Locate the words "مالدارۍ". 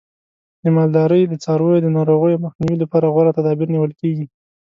0.75-1.23